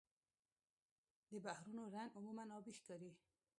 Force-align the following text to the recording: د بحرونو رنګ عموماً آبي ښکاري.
د 1.31 1.33
بحرونو 1.45 1.83
رنګ 1.95 2.11
عموماً 2.17 2.43
آبي 2.57 2.73
ښکاري. 2.77 3.11